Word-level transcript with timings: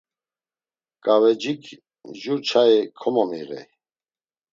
K̆avecik 1.03 1.63
jur 2.19 2.37
çayi 2.47 2.81
komomiğey. 2.99 3.65